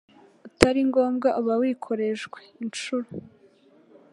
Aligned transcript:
utari 0.47 0.79
ngombwa 0.89 1.29
uba 1.39 1.53
wikorejwe. 1.61 2.39
Inshuro 2.63 3.07